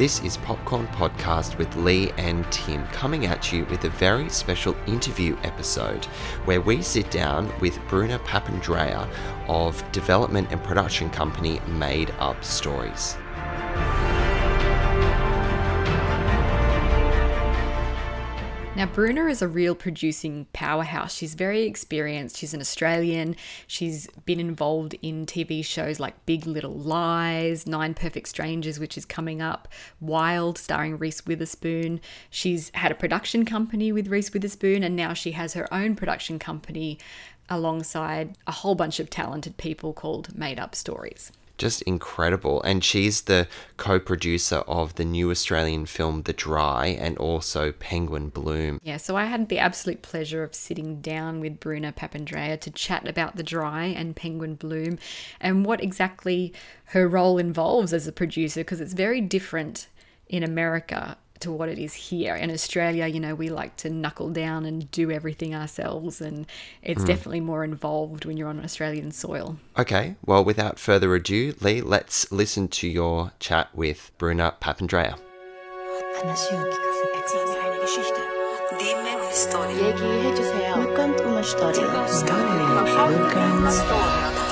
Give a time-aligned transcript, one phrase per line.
[0.00, 4.74] This is Popcorn Podcast with Leigh and Tim coming at you with a very special
[4.86, 6.06] interview episode
[6.46, 9.06] where we sit down with Bruna Papandrea
[9.46, 13.18] of development and production company Made Up Stories.
[18.76, 21.12] Now, Bruna is a real producing powerhouse.
[21.12, 22.36] She's very experienced.
[22.36, 23.34] She's an Australian.
[23.66, 29.04] She's been involved in TV shows like Big Little Lies, Nine Perfect Strangers, which is
[29.04, 29.66] coming up,
[30.00, 32.00] Wild, starring Reese Witherspoon.
[32.30, 36.38] She's had a production company with Reese Witherspoon, and now she has her own production
[36.38, 36.98] company
[37.48, 42.62] alongside a whole bunch of talented people called Made Up Stories just incredible.
[42.62, 43.46] And she's the
[43.76, 48.80] co producer of the new Australian film The Dry and also Penguin Bloom.
[48.82, 53.06] Yeah, so I had the absolute pleasure of sitting down with Bruna Papandrea to chat
[53.06, 54.98] about The Dry and Penguin Bloom
[55.40, 56.52] and what exactly
[56.86, 59.86] her role involves as a producer because it's very different
[60.28, 62.34] in America to what it is here.
[62.36, 66.46] In Australia, you know, we like to knuckle down and do everything ourselves, and
[66.82, 67.06] it's mm.
[67.06, 69.56] definitely more involved when you're on Australian soil.
[69.78, 75.18] Okay, well, without further ado, Leigh, let's listen to your chat with Bruna Papandrea.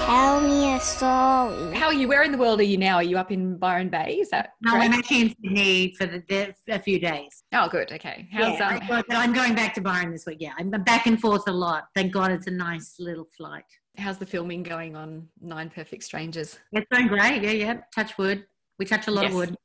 [0.09, 1.77] Tell me a story.
[1.77, 2.09] How are you?
[2.09, 2.95] Where in the world are you now?
[2.95, 4.17] Are you up in Byron Bay?
[4.19, 4.73] Is that no?
[4.73, 4.87] Correct?
[4.87, 6.25] I'm actually in Sydney for the,
[6.67, 7.43] the, a few days.
[7.53, 7.93] Oh, good.
[7.93, 8.27] Okay.
[8.33, 10.39] How's yeah, um, I'm going back to Byron this week.
[10.41, 11.89] Yeah, I'm back and forth a lot.
[11.95, 13.67] Thank God, it's a nice little flight.
[13.99, 16.59] How's the filming going on Nine Perfect Strangers?
[16.73, 17.43] It's going great.
[17.43, 17.81] Yeah, yeah.
[17.95, 18.47] Touch wood.
[18.79, 19.33] We touch a lot yes.
[19.33, 19.57] of wood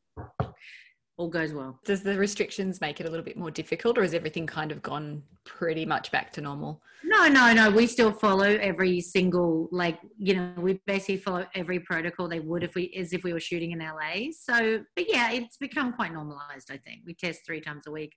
[1.18, 1.80] all goes well.
[1.86, 4.82] Does the restrictions make it a little bit more difficult, or has everything kind of
[4.82, 6.82] gone pretty much back to normal?
[7.04, 7.70] No, no, no.
[7.70, 12.64] We still follow every single, like you know, we basically follow every protocol they would
[12.64, 14.32] if we, as if we were shooting in LA.
[14.32, 16.72] So, but yeah, it's become quite normalized.
[16.72, 18.14] I think we test three times a week.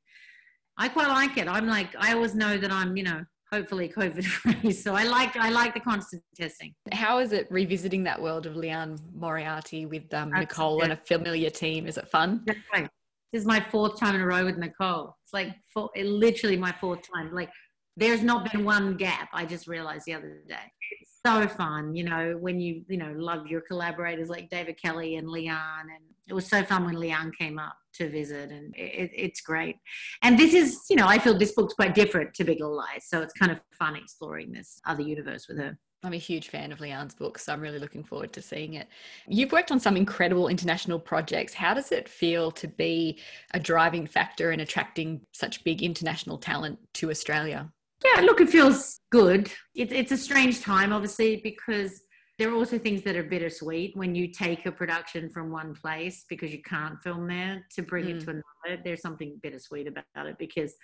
[0.78, 1.49] I quite like it.
[1.49, 4.24] I'm like, I always know that I'm, you know, hopefully COVID
[4.62, 4.72] free.
[4.72, 6.74] So I like I like the constant testing.
[6.92, 11.50] How is it revisiting that world of Liane Moriarty with um, Nicole and a familiar
[11.50, 11.86] team?
[11.86, 12.44] Is it fun?
[12.72, 12.88] Right.
[13.32, 15.16] This is my fourth time in a row with Nicole.
[15.22, 17.34] It's like four, literally my fourth time.
[17.34, 17.50] Like
[17.96, 19.28] there's not been one gap.
[19.32, 20.72] I just realized the other day.
[21.00, 25.16] It's so fun, you know, when you, you know, love your collaborators like David Kelley
[25.16, 25.88] and Liane.
[25.94, 29.76] And it was so fun when Liane came up to visit and it, it's great.
[30.22, 33.06] And this is, you know, I feel this book's quite different to Big Little Lies.
[33.06, 35.78] So it's kind of fun exploring this other universe with her.
[36.03, 38.87] I'm a huge fan of Liane's books, so I'm really looking forward to seeing it.
[39.26, 41.54] You've worked on some incredible international projects.
[41.54, 43.19] How does it feel to be
[43.54, 47.72] a driving factor in attracting such big international talent to Australia?
[48.04, 49.50] Yeah, look, it feels good.
[49.75, 52.03] It's it's a strange time, obviously, because
[52.38, 56.24] there are also things that are bittersweet when you take a production from one place
[56.28, 58.16] because you can't film there to bring mm.
[58.16, 58.82] it to another.
[58.84, 60.75] There's something bittersweet about it because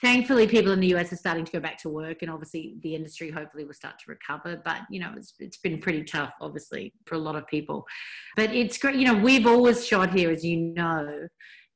[0.00, 2.94] thankfully people in the US are starting to go back to work and obviously the
[2.94, 4.60] industry hopefully will start to recover.
[4.64, 7.84] But you know, it's it's been pretty tough, obviously, for a lot of people.
[8.36, 11.26] But it's great, you know, we've always shot here, as you know,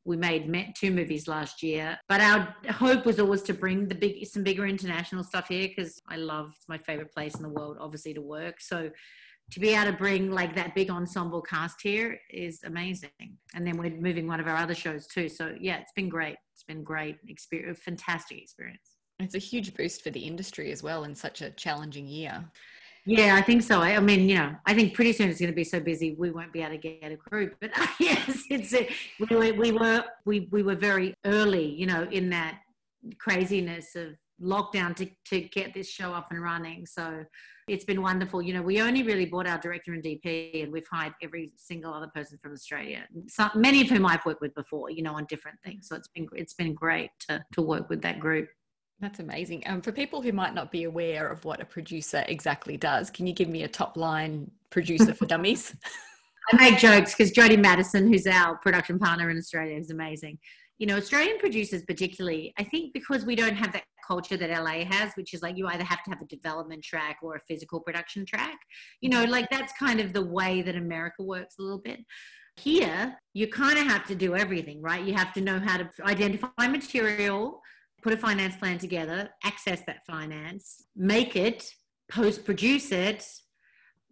[0.06, 4.24] we made two movies last year, but our hope was always to bring the big,
[4.26, 7.76] some bigger international stuff here because I love it's my favorite place in the world,
[7.80, 8.60] obviously to work.
[8.60, 8.90] So
[9.50, 13.10] to be able to bring like that big ensemble cast here is amazing.
[13.54, 15.28] And then we're moving one of our other shows too.
[15.28, 16.36] So yeah, it's been great.
[16.52, 18.92] It's been great experience, fantastic experience.
[19.18, 22.44] It's a huge boost for the industry as well in such a challenging year.
[23.06, 23.80] Yeah, I think so.
[23.80, 26.16] I, I, mean, you know, I think pretty soon it's going to be so busy
[26.18, 27.54] we won't be able to get a group.
[27.60, 28.88] But uh, yes, it's a,
[29.20, 32.58] we were we were we we were very early, you know, in that
[33.18, 36.84] craziness of lockdown to to get this show up and running.
[36.84, 37.24] So
[37.68, 38.42] it's been wonderful.
[38.42, 41.94] You know, we only really bought our director and DP, and we've hired every single
[41.94, 43.04] other person from Australia.
[43.28, 45.86] Some, many of whom I've worked with before, you know, on different things.
[45.88, 48.48] So it's been it's been great to to work with that group.
[49.00, 49.62] That's amazing.
[49.66, 53.26] Um, for people who might not be aware of what a producer exactly does, can
[53.26, 55.76] you give me a top line producer for dummies?
[56.52, 60.38] I make jokes because Jodi Matterson, who's our production partner in Australia, is amazing.
[60.78, 64.84] You know, Australian producers, particularly, I think because we don't have that culture that LA
[64.84, 67.80] has, which is like you either have to have a development track or a physical
[67.80, 68.58] production track.
[69.00, 72.00] You know, like that's kind of the way that America works a little bit.
[72.58, 75.04] Here, you kind of have to do everything, right?
[75.04, 77.60] You have to know how to identify material,
[78.06, 81.68] put a finance plan together, access that finance, make it,
[82.08, 83.26] post produce it,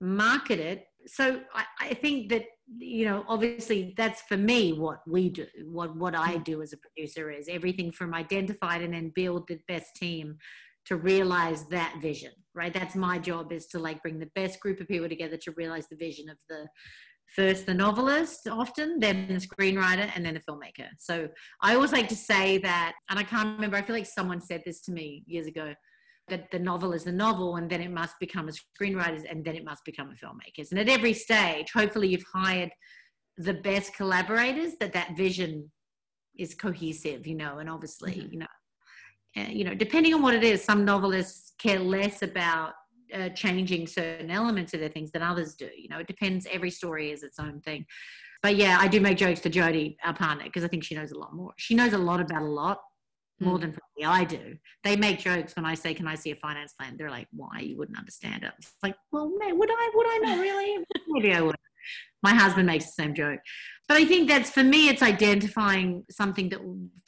[0.01, 0.87] market it.
[1.07, 2.43] So I, I, think that,
[2.77, 6.43] you know, obviously that's for me what we do, what, what I hmm.
[6.43, 10.39] do as a producer is everything from identify and then build the best team
[10.87, 12.73] to realize that vision, right?
[12.73, 15.89] That's my job is to like bring the best group of people together to realize
[15.89, 16.67] the vision of the
[17.35, 21.29] first the novelist often then the screenwriter and then the filmmaker so
[21.63, 24.63] i always like to say that and i can't remember i feel like someone said
[24.65, 25.75] this to me years ago
[26.29, 29.57] that the novel is the novel and then it must become a screenwriter and then
[29.57, 32.71] it must become a filmmaker and at every stage hopefully you've hired
[33.39, 35.71] the best collaborators that that vision
[36.39, 38.33] is cohesive you know and obviously mm-hmm.
[38.33, 38.47] you know
[39.37, 42.75] uh, you know depending on what it is some novelists care less about
[43.15, 45.69] uh, changing certain elements of their things than others do.
[45.77, 46.47] You know, it depends.
[46.51, 47.87] Every story is its own thing.
[48.43, 51.13] But yeah, I do make jokes to Jodi, our partner, because I think she knows
[51.13, 51.53] a lot more.
[51.57, 52.81] She knows a lot about a lot
[53.41, 53.63] more mm.
[53.63, 54.57] than probably I do.
[54.83, 57.61] They make jokes when I say, "Can I see a finance plan?" They're like, "Why?
[57.61, 59.91] You wouldn't understand it." It's like, well, man, would I?
[59.95, 60.85] Would I not really?
[61.09, 61.57] Maybe I would.
[62.23, 63.41] My husband makes the same joke,
[63.89, 64.89] but I think that's for me.
[64.89, 66.61] It's identifying something that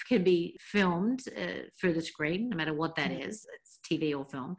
[0.08, 3.24] can be filmed uh, for the screen, no matter what that mm.
[3.24, 3.46] It's
[3.90, 4.56] TV or film,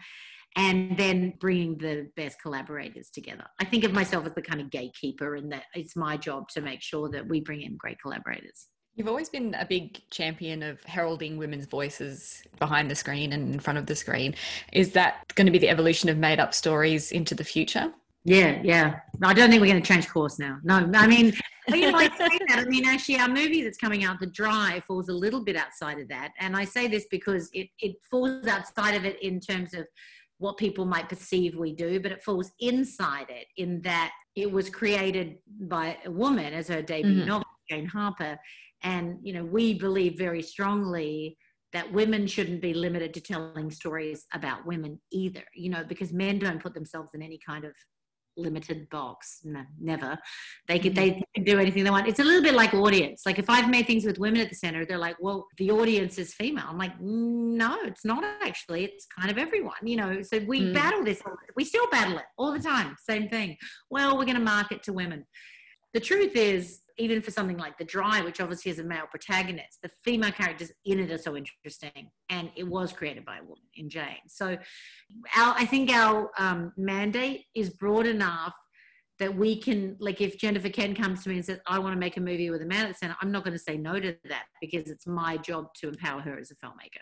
[0.56, 3.46] and then bringing the best collaborators together.
[3.60, 6.62] I think of myself as the kind of gatekeeper, and that it's my job to
[6.62, 8.68] make sure that we bring in great collaborators.
[8.98, 13.60] You've always been a big champion of heralding women's voices behind the screen and in
[13.60, 14.34] front of the screen.
[14.74, 17.94] Is that going to be the evolution of made up stories into the future?
[18.28, 19.00] Yeah, yeah.
[19.24, 20.60] I don't think we're going to change course now.
[20.62, 21.34] No, I mean,
[21.70, 22.60] you know, I say that.
[22.60, 25.98] I mean, actually, our movie that's coming out, The Dry, falls a little bit outside
[25.98, 26.34] of that.
[26.38, 29.88] And I say this because it, it falls outside of it in terms of
[30.40, 34.70] what people might perceive we do, but it falls inside it in that it was
[34.70, 37.28] created by a woman as her debut mm-hmm.
[37.30, 38.38] novel, Jane Harper.
[38.84, 41.38] And, you know, we believe very strongly
[41.72, 46.40] that women shouldn't be limited to telling stories about women either, you know, because men
[46.40, 47.74] don't put themselves in any kind of
[48.38, 49.42] limited box.
[49.44, 50.18] No, never.
[50.68, 51.22] They could they mm-hmm.
[51.36, 52.08] can do anything they want.
[52.08, 53.24] It's a little bit like audience.
[53.26, 56.18] Like if I've made things with women at the center, they're like, well, the audience
[56.18, 56.66] is female.
[56.68, 58.86] I'm like, no, it's not actually.
[58.86, 60.22] It's kind of everyone, you know.
[60.22, 60.74] So we mm.
[60.74, 61.22] battle this.
[61.56, 62.96] We still battle it all the time.
[63.00, 63.58] Same thing.
[63.90, 65.26] Well, we're going to market to women.
[65.98, 69.82] The truth is, even for something like The Dry, which obviously has a male protagonist,
[69.82, 72.12] the female characters in it are so interesting.
[72.30, 74.28] And it was created by a woman in Jane.
[74.28, 74.60] So
[75.36, 78.54] our, I think our um, mandate is broad enough
[79.18, 82.00] that we can, like, if Jennifer Kent comes to me and says, I want to
[82.00, 84.00] make a movie with a man at the center, I'm not going to say no
[84.00, 87.02] to that because it's my job to empower her as a filmmaker.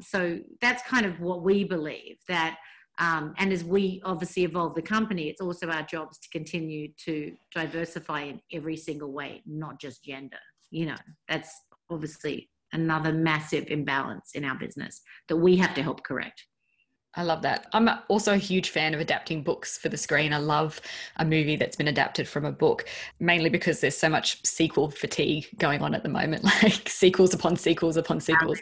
[0.00, 2.58] So that's kind of what we believe that
[2.98, 7.32] um, and as we obviously evolve the company, it's also our jobs to continue to
[7.54, 10.38] diversify in every single way, not just gender.
[10.70, 10.96] You know,
[11.28, 11.54] that's
[11.90, 16.44] obviously another massive imbalance in our business that we have to help correct.
[17.14, 17.66] I love that.
[17.72, 20.32] I'm also a huge fan of adapting books for the screen.
[20.32, 20.80] I love
[21.16, 22.84] a movie that's been adapted from a book,
[23.18, 27.56] mainly because there's so much sequel fatigue going on at the moment, like sequels upon
[27.56, 28.58] sequels upon sequels.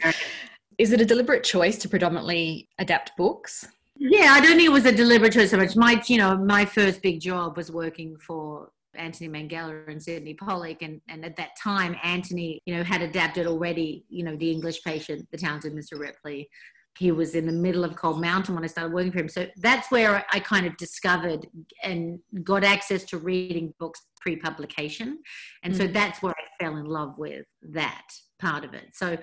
[0.77, 3.67] Is it a deliberate choice to predominantly adapt books?
[3.99, 5.75] Yeah, I don't think it was a deliberate choice so much.
[5.75, 10.81] My, you know, my first big job was working for Anthony Minghella and Sydney Pollack.
[10.81, 14.83] And, and at that time, Anthony, you know, had adapted already, you know, The English
[14.83, 15.99] Patient, The Talented Mr.
[15.99, 16.49] Ripley.
[16.97, 19.29] He was in the middle of Cold Mountain when I started working for him.
[19.29, 21.45] So that's where I kind of discovered
[21.83, 25.19] and got access to reading books pre publication.
[25.63, 25.81] And mm-hmm.
[25.83, 25.93] so mm.
[25.93, 28.07] that's where I fell in love with that
[28.39, 28.89] part of it.
[28.93, 29.15] So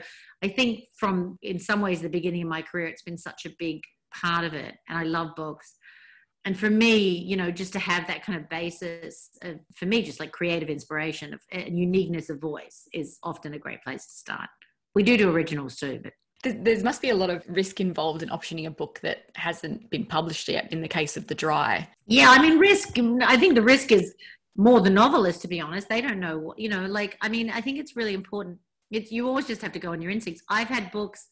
[0.42, 3.50] I think from, in some ways, the beginning of my career, it's been such a
[3.58, 3.80] big
[4.20, 5.76] part of it and I love books.
[6.46, 10.02] And for me, you know, just to have that kind of basis of, for me,
[10.02, 14.12] just like creative inspiration of, and uniqueness of voice is often a great place to
[14.12, 14.50] start.
[14.94, 16.12] We do do originals too, but
[16.44, 20.04] there must be a lot of risk involved in optioning a book that hasn't been
[20.04, 23.62] published yet in the case of the dry yeah i mean risk i think the
[23.62, 24.14] risk is
[24.56, 27.50] more the novelist to be honest they don't know what you know like i mean
[27.50, 28.58] i think it's really important
[28.90, 31.26] it's you always just have to go on your instincts i've had books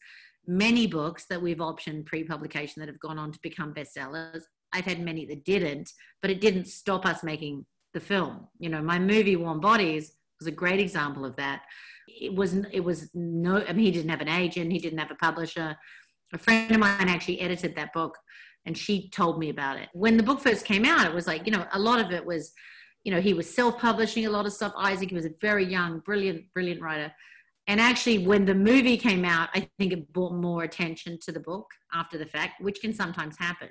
[0.47, 4.41] many books that we've optioned pre-publication that have gone on to become bestsellers.
[4.73, 8.47] I've had many that didn't, but it didn't stop us making the film.
[8.59, 11.61] You know, my movie Warm Bodies was a great example of that.
[12.07, 15.11] It was it was no I mean he didn't have an agent, he didn't have
[15.11, 15.77] a publisher.
[16.33, 18.17] A friend of mine actually edited that book
[18.65, 19.89] and she told me about it.
[19.93, 22.25] When the book first came out, it was like, you know, a lot of it
[22.25, 22.51] was,
[23.03, 24.73] you know, he was self-publishing a lot of stuff.
[24.77, 27.13] Isaac, he was a very young, brilliant, brilliant writer
[27.67, 31.39] and actually when the movie came out i think it brought more attention to the
[31.39, 33.69] book after the fact which can sometimes happen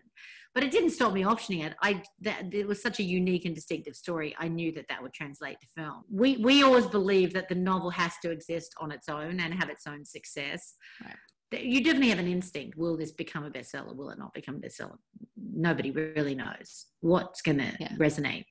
[0.54, 3.54] but it didn't stop me optioning it i that it was such a unique and
[3.54, 7.48] distinctive story i knew that that would translate to film we we always believe that
[7.48, 11.16] the novel has to exist on its own and have its own success right.
[11.60, 12.78] You definitely have an instinct.
[12.78, 13.94] Will this become a bestseller?
[13.94, 14.96] Will it not become a bestseller?
[15.36, 17.92] Nobody really knows what's going to yeah.
[17.98, 18.44] resonate.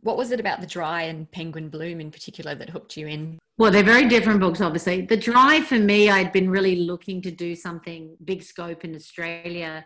[0.00, 3.38] What was it about The Dry and Penguin Bloom in particular that hooked you in?
[3.58, 5.02] Well, they're very different books, obviously.
[5.02, 9.84] The Dry, for me, I'd been really looking to do something big scope in Australia.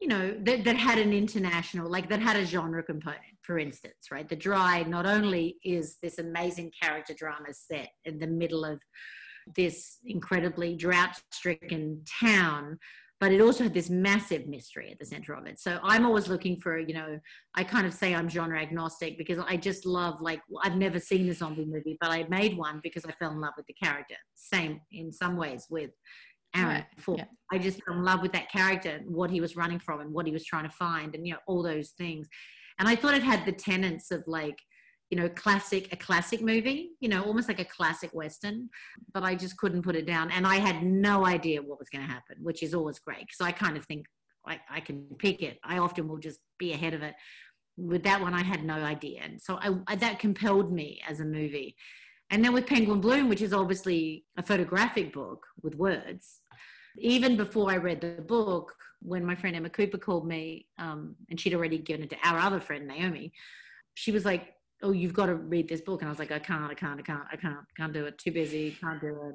[0.00, 4.10] you know, that, that had an international, like that had a genre component, for instance,
[4.10, 4.28] right?
[4.28, 8.82] The Dry not only is this amazing character drama set in the middle of
[9.56, 12.78] this incredibly drought stricken town,
[13.20, 15.60] but it also had this massive mystery at the center of it.
[15.60, 17.18] So I'm always looking for, you know,
[17.54, 21.28] I kind of say I'm genre agnostic because I just love, like, I've never seen
[21.28, 24.16] a zombie movie, but I made one because I fell in love with the character.
[24.34, 25.90] Same in some ways with
[26.54, 27.18] Aaron right.
[27.18, 27.24] Yeah.
[27.52, 30.26] I just fell in love with that character, what he was running from and what
[30.26, 32.28] he was trying to find, and you know all those things.
[32.78, 34.58] And I thought it had the tenets of like,
[35.10, 38.68] you know, classic a classic movie, you know, almost like a classic western.
[39.12, 42.06] But I just couldn't put it down, and I had no idea what was going
[42.06, 44.06] to happen, which is always great because I kind of think
[44.46, 45.58] I, I can pick it.
[45.64, 47.14] I often will just be ahead of it.
[47.76, 51.20] With that one, I had no idea, and so I, I, that compelled me as
[51.20, 51.76] a movie.
[52.30, 56.40] And then with Penguin Bloom, which is obviously a photographic book with words,
[56.96, 61.38] even before I read the book, when my friend Emma Cooper called me, um, and
[61.38, 63.32] she'd already given it to our other friend Naomi,
[63.94, 64.53] she was like,
[64.84, 67.00] "Oh, you've got to read this book," and I was like, "I can't, I can't,
[67.00, 68.18] I can't, I can't, can't do it.
[68.18, 69.34] Too busy, can't do it,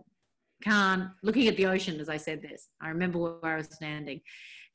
[0.64, 4.22] can't." Looking at the ocean as I said this, I remember where I was standing,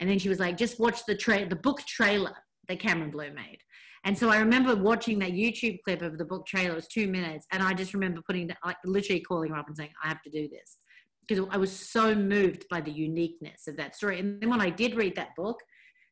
[0.01, 2.37] and then she was like, "Just watch the tra- the book trailer
[2.69, 3.59] that Cameron Bloom made."
[4.07, 6.73] And so I remember watching that YouTube clip of the book trailer.
[6.73, 9.77] It was two minutes, and I just remember putting, like, literally calling her up and
[9.77, 10.79] saying, "I have to do this."
[11.27, 14.21] because I was so moved by the uniqueness of that story.
[14.21, 15.61] And then when I did read that book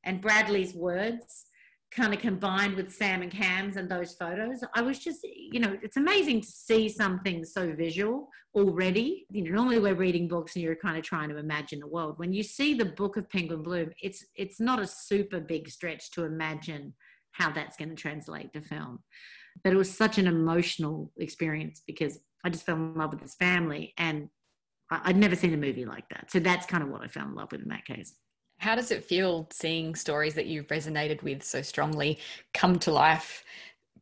[0.05, 1.47] and Bradley's words
[1.95, 5.77] kind of combined with Sam and Cam's and those photos, I was just, you know,
[5.83, 9.27] it's amazing to see something so visual already.
[9.31, 12.19] You know, normally we're reading books and you're kind of trying to imagine the world.
[12.19, 16.11] When you see the book of Penguin Bloom, it's it's not a super big stretch
[16.13, 16.95] to imagine
[17.33, 19.01] how that's going to translate to film.
[19.63, 23.35] But it was such an emotional experience because I just fell in love with this
[23.35, 24.29] family and
[24.91, 26.31] I'd never seen a movie like that.
[26.31, 28.15] So that's kind of what I fell in love with in that case.
[28.63, 32.21] How does it feel seeing stories that you've resonated with so strongly
[32.55, 33.43] come to life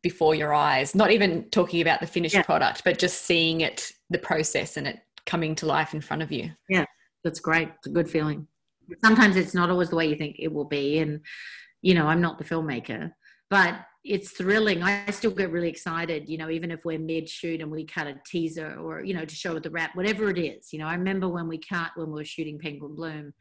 [0.03, 0.93] before your eyes?
[0.93, 2.43] Not even talking about the finished yeah.
[2.43, 6.31] product, but just seeing it, the process, and it coming to life in front of
[6.31, 6.51] you.
[6.69, 6.85] Yeah,
[7.23, 7.69] that's great.
[7.77, 8.45] It's a good feeling.
[9.03, 10.99] Sometimes it's not always the way you think it will be.
[10.99, 11.21] And,
[11.81, 13.11] you know, I'm not the filmmaker,
[13.49, 14.83] but it's thrilling.
[14.83, 18.05] I still get really excited, you know, even if we're mid shoot and we cut
[18.05, 20.71] a teaser or, you know, to show the wrap, whatever it is.
[20.71, 23.33] You know, I remember when we cut, when we were shooting Penguin Bloom,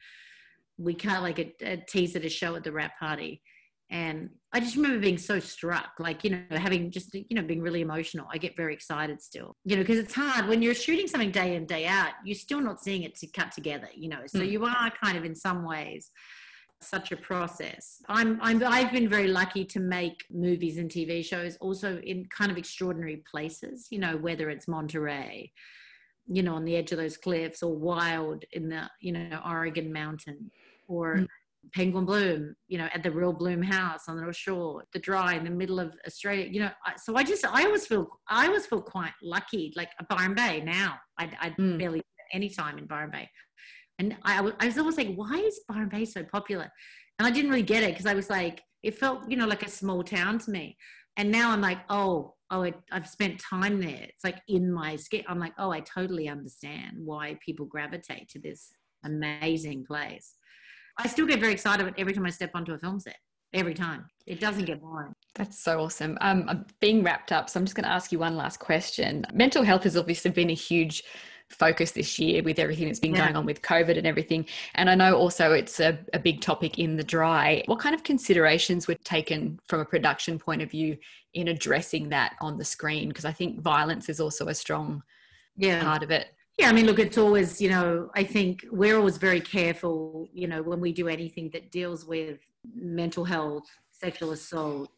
[0.81, 3.43] we cut like a, a teaser to show at the wrap party.
[3.91, 7.61] And I just remember being so struck, like, you know, having just, you know, being
[7.61, 8.29] really emotional.
[8.33, 11.57] I get very excited still, you know, because it's hard when you're shooting something day
[11.57, 14.21] in, day out, you're still not seeing it to cut together, you know.
[14.29, 14.51] So mm.
[14.51, 16.11] you are kind of in some ways
[16.81, 18.01] such a process.
[18.09, 22.51] I'm, I'm I've been very lucky to make movies and TV shows also in kind
[22.51, 25.53] of extraordinary places, you know, whether it's Monterey,
[26.27, 29.93] you know, on the edge of those cliffs or wild in the, you know, Oregon
[29.93, 30.51] mountain
[30.91, 31.27] or mm.
[31.75, 35.35] Penguin Bloom, you know, at the real Bloom house on the North Shore, the dry
[35.35, 36.71] in the middle of Australia, you know.
[36.97, 39.73] So I just, I always feel, I always feel quite lucky.
[39.77, 41.79] Like Byron Bay now, I, I mm.
[41.79, 43.29] barely any time in Byron Bay.
[43.99, 46.71] And I, I was always like, why is Byron Bay so popular?
[47.19, 49.63] And I didn't really get it because I was like, it felt, you know, like
[49.63, 50.77] a small town to me.
[51.17, 54.07] And now I'm like, oh, oh, I, have spent time there.
[54.09, 55.25] It's like in my skin.
[55.29, 58.73] I'm like, oh, I totally understand why people gravitate to this
[59.05, 60.35] amazing place.
[61.03, 63.17] I still get very excited every time I step onto a film set.
[63.53, 64.07] Every time.
[64.27, 65.13] It doesn't get boring.
[65.35, 66.17] That's so awesome.
[66.21, 69.27] Um, I'm being wrapped up, so I'm just going to ask you one last question.
[69.33, 71.03] Mental health has obviously been a huge
[71.49, 73.25] focus this year with everything that's been yeah.
[73.25, 74.47] going on with COVID and everything.
[74.77, 77.65] And I know also it's a, a big topic in the dry.
[77.67, 80.97] What kind of considerations were taken from a production point of view
[81.35, 83.09] in addressing that on the screen?
[83.09, 85.03] Because I think violence is also a strong
[85.57, 85.83] yeah.
[85.83, 86.29] part of it.
[86.61, 90.47] Yeah, I mean, look, it's always, you know, I think we're always very careful, you
[90.47, 92.39] know, when we do anything that deals with
[92.75, 94.91] mental health, sexual assault,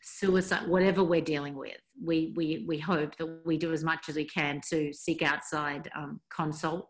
[0.00, 4.16] suicide, whatever we're dealing with, we, we, we hope that we do as much as
[4.16, 6.88] we can to seek outside um, consult,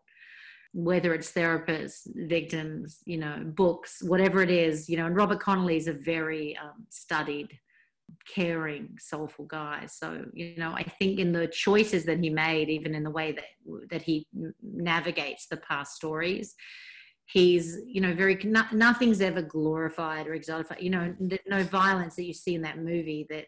[0.72, 5.76] whether it's therapists, victims, you know, books, whatever it is, you know, and Robert Connolly
[5.78, 7.58] is a very um, studied,
[8.32, 9.86] caring, soulful guy.
[9.86, 13.32] So, you know, I think in the choices that he made, even in the way
[13.32, 13.44] that,
[13.90, 14.26] that he
[14.62, 16.54] navigates the past stories,
[17.26, 20.76] he's you know very no, nothing's ever glorified or exalted.
[20.80, 21.14] you know
[21.46, 23.46] no violence that you see in that movie that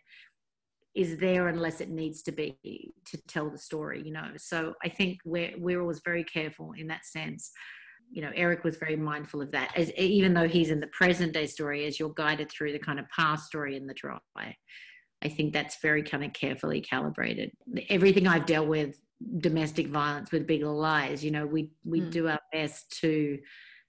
[0.94, 2.56] is there unless it needs to be
[3.04, 6.86] to tell the story you know so i think we're we're always very careful in
[6.86, 7.50] that sense
[8.10, 11.32] you know eric was very mindful of that as even though he's in the present
[11.32, 14.18] day story as you're guided through the kind of past story in the dry.
[15.22, 17.50] I think that's very kind of carefully calibrated.
[17.88, 19.00] Everything i've dealt with
[19.38, 22.10] domestic violence with big lies you know we we mm.
[22.10, 23.38] do our best to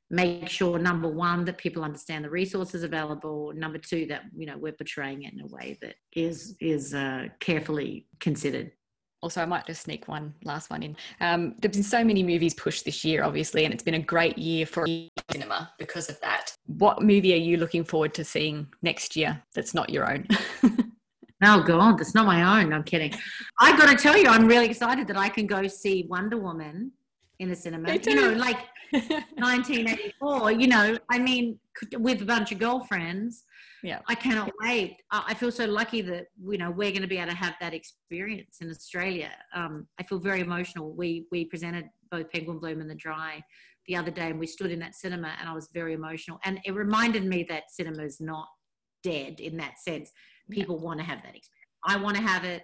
[0.10, 4.58] make sure number one that people understand the resources available number two that you know
[4.58, 8.72] we're portraying it in a way that is is uh, carefully considered
[9.26, 12.54] also i might just sneak one last one in um, there's been so many movies
[12.54, 14.86] pushed this year obviously and it's been a great year for
[15.32, 19.74] cinema because of that what movie are you looking forward to seeing next year that's
[19.74, 20.28] not your own
[21.44, 22.72] Oh God, that's not my own.
[22.72, 23.14] I'm kidding.
[23.60, 26.94] I got to tell you, I'm really excited that I can go see Wonder Woman
[27.40, 27.94] in the cinema.
[27.94, 28.58] You know, like
[28.92, 30.52] 1984.
[30.52, 31.60] You know, I mean,
[31.94, 33.44] with a bunch of girlfriends.
[33.84, 34.98] Yeah, I cannot wait.
[35.12, 37.74] I feel so lucky that you know we're going to be able to have that
[37.74, 39.30] experience in Australia.
[39.54, 40.92] Um, I feel very emotional.
[40.92, 43.44] We we presented both Penguin Bloom and The Dry
[43.88, 46.40] the other day, and we stood in that cinema, and I was very emotional.
[46.44, 48.48] And it reminded me that cinema is not
[49.04, 50.12] dead in that sense.
[50.50, 50.86] People yeah.
[50.86, 51.70] want to have that experience.
[51.86, 52.64] I want to have it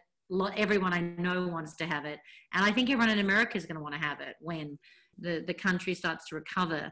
[0.55, 2.19] everyone I know wants to have it,
[2.53, 4.79] and I think everyone in America is going to want to have it when
[5.21, 6.91] the the country starts to recover.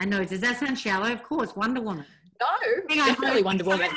[0.00, 0.24] I know.
[0.24, 1.12] Does that sound shallow?
[1.12, 2.04] Of course, Wonder Woman.
[2.40, 2.46] No,
[3.06, 3.88] definitely Wonder Woman.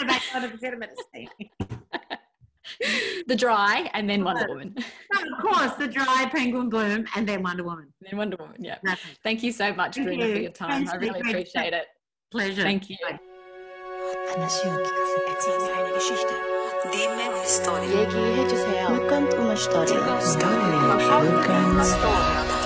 [3.27, 4.75] the dry and then Wonder Woman.
[4.77, 7.93] of course, the dry Penguin Bloom and then Wonder Woman.
[8.01, 8.57] And then Wonder Woman.
[8.59, 8.77] Yeah.
[9.23, 10.33] Thank you so much, Thank Bruna, you.
[10.33, 10.69] for your time.
[10.85, 11.85] Thanks, I really appreciate it.
[12.31, 12.63] Pleasure.
[12.63, 12.97] Thank you.
[16.91, 18.07] Dimmi un'storia.
[18.89, 19.99] Racconta una storia.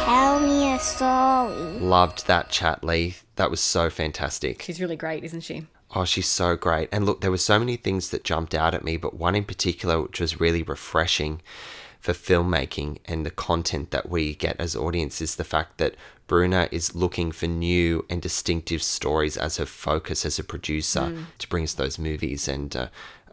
[0.07, 1.79] Tell me a story.
[1.81, 3.15] Loved that chat, Leigh.
[3.35, 4.61] That was so fantastic.
[4.61, 5.67] She's really great, isn't she?
[5.93, 6.87] Oh, she's so great.
[6.93, 9.43] And look, there were so many things that jumped out at me, but one in
[9.43, 11.41] particular, which was really refreshing
[11.99, 15.95] for filmmaking and the content that we get as audience, is the fact that
[16.25, 21.25] Bruna is looking for new and distinctive stories as her focus as a producer mm.
[21.37, 22.47] to bring us those movies.
[22.47, 22.87] And uh,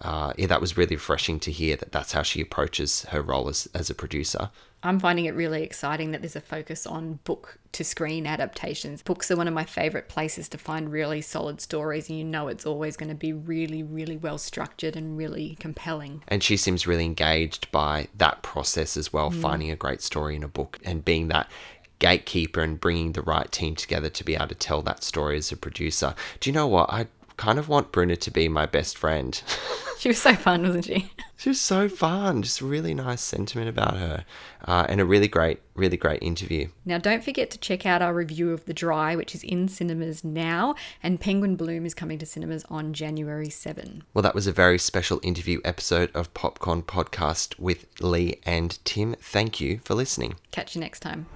[0.04, 3.48] uh, yeah, that was really refreshing to hear that that's how she approaches her role
[3.48, 4.50] as, as a producer.
[4.82, 9.00] I'm finding it really exciting that there's a focus on book to screen adaptations.
[9.00, 12.48] Books are one of my favorite places to find really solid stories, and you know
[12.48, 16.22] it's always going to be really, really well structured and really compelling.
[16.28, 19.40] And she seems really engaged by that process as well, mm.
[19.40, 21.50] finding a great story in a book and being that
[21.98, 25.50] gatekeeper and bringing the right team together to be able to tell that story as
[25.50, 26.14] a producer.
[26.40, 26.92] Do you know what?
[26.92, 29.42] I kind of want Bruna to be my best friend.
[29.96, 31.10] She was so fun, wasn't she?
[31.38, 32.42] She was so fun.
[32.42, 34.24] Just really nice sentiment about her,
[34.66, 36.68] uh, and a really great, really great interview.
[36.84, 40.24] Now, don't forget to check out our review of The Dry, which is in cinemas
[40.24, 44.04] now, and Penguin Bloom is coming to cinemas on January 7.
[44.14, 49.14] Well, that was a very special interview episode of Popcorn Podcast with Leigh and Tim.
[49.20, 50.36] Thank you for listening.
[50.50, 51.26] Catch you next time.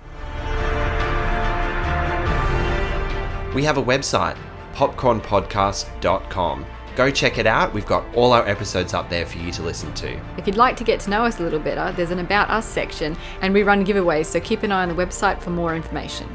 [3.54, 4.36] We have a website,
[4.78, 6.66] popcornpodcast.com
[6.98, 7.72] Go check it out.
[7.72, 10.20] We've got all our episodes up there for you to listen to.
[10.36, 12.66] If you'd like to get to know us a little better, there's an About Us
[12.66, 16.26] section and we run giveaways, so keep an eye on the website for more information.